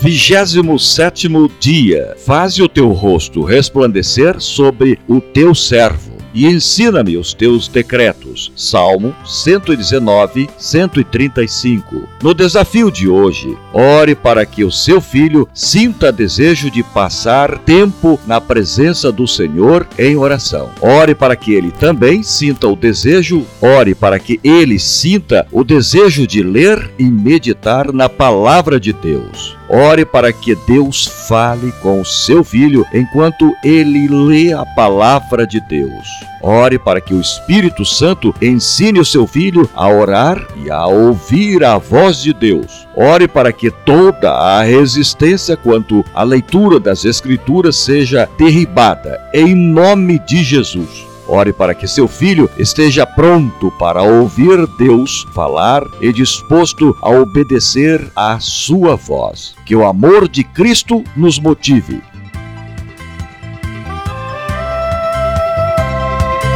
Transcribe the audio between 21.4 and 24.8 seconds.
ele também sinta o desejo, ore para que ele